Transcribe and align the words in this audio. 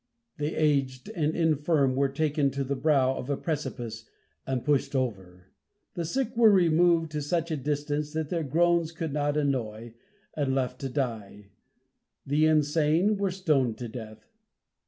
The 0.39 0.55
aged 0.55 1.09
and 1.09 1.35
infirm 1.35 1.95
were 1.95 2.09
taken 2.09 2.49
to 2.57 2.63
the 2.63 2.75
brow 2.75 3.13
of 3.13 3.29
a 3.29 3.37
precipice 3.37 4.09
and 4.47 4.65
pushed 4.65 4.95
over. 4.95 5.51
The 5.93 6.05
sick 6.05 6.35
were 6.35 6.49
removed 6.49 7.11
to 7.11 7.21
such 7.21 7.51
a 7.51 7.55
distance 7.55 8.11
that 8.13 8.29
their 8.29 8.41
groans 8.41 8.91
could 8.91 9.13
not 9.13 9.37
annoy, 9.37 9.93
and 10.35 10.55
left 10.55 10.79
to 10.81 10.89
die. 10.89 11.51
The 12.25 12.47
insane 12.47 13.17
were 13.17 13.29
stoned 13.29 13.77
to 13.77 13.87
death. 13.87 14.25